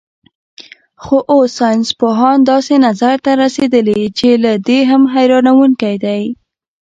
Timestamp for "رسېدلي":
3.43-4.01